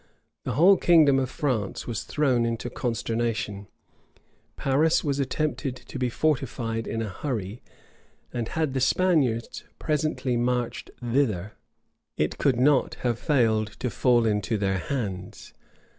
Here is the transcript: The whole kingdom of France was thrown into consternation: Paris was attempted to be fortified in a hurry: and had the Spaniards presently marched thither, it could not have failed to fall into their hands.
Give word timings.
The 0.45 0.53
whole 0.53 0.77
kingdom 0.77 1.19
of 1.19 1.29
France 1.29 1.85
was 1.85 2.01
thrown 2.05 2.43
into 2.43 2.71
consternation: 2.71 3.67
Paris 4.55 5.03
was 5.03 5.19
attempted 5.19 5.75
to 5.75 5.99
be 5.99 6.09
fortified 6.09 6.87
in 6.87 7.03
a 7.03 7.09
hurry: 7.09 7.61
and 8.33 8.47
had 8.47 8.73
the 8.73 8.81
Spaniards 8.81 9.63
presently 9.77 10.35
marched 10.37 10.89
thither, 11.03 11.53
it 12.17 12.39
could 12.39 12.59
not 12.59 12.95
have 13.05 13.19
failed 13.19 13.67
to 13.77 13.91
fall 13.91 14.25
into 14.25 14.57
their 14.57 14.79
hands. 14.79 15.53